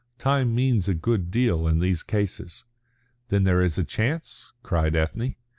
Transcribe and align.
Time 0.17 0.55
means 0.55 0.89
a 0.89 0.95
good 0.95 1.29
deal 1.29 1.67
in 1.67 1.77
these 1.77 2.01
cases." 2.01 2.65
"Then 3.29 3.43
there 3.43 3.61
is 3.61 3.77
a 3.77 3.83
chance?" 3.83 4.51
cried 4.63 4.95
Ethne. 4.95 5.35